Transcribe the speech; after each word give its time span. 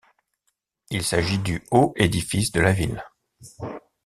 Il 0.89 1.03
s'agit 1.03 1.37
du 1.37 1.63
haut 1.69 1.93
édifice 1.95 2.51
de 2.51 2.59
la 2.59 2.71
ville. 2.71 3.03